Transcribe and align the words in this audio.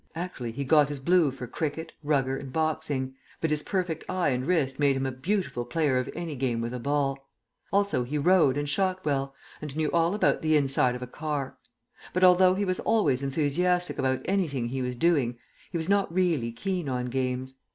Actually 0.15 0.51
he 0.51 0.63
got 0.63 0.89
his 0.89 0.99
blue 0.99 1.29
for 1.29 1.45
cricket, 1.45 1.91
rugger, 2.01 2.35
and 2.35 2.51
boxing, 2.51 3.15
but 3.39 3.51
his 3.51 3.61
perfect 3.61 4.03
eye 4.09 4.29
and 4.29 4.47
wrist 4.47 4.79
made 4.79 4.95
him 4.95 5.05
a 5.05 5.11
beautiful 5.11 5.63
player 5.63 5.99
of 5.99 6.09
any 6.15 6.35
game 6.35 6.59
with 6.59 6.73
a 6.73 6.79
ball. 6.79 7.29
Also 7.71 8.03
he 8.03 8.17
rode 8.17 8.57
and 8.57 8.67
shot 8.67 9.05
well, 9.05 9.35
and 9.61 9.75
knew 9.77 9.91
all 9.91 10.15
about 10.15 10.41
the 10.41 10.57
inside 10.57 10.95
of 10.95 11.03
a 11.03 11.07
car. 11.07 11.55
But, 12.13 12.23
although 12.23 12.55
he 12.55 12.65
was 12.65 12.79
always 12.79 13.21
enthusiastic 13.21 13.99
about 13.99 14.21
anything 14.25 14.69
he 14.69 14.81
was 14.81 14.95
doing, 14.95 15.37
he 15.71 15.77
was 15.77 15.87
not 15.87 16.11
really 16.11 16.51
keen 16.51 16.89
on 16.89 17.05
games. 17.05 17.57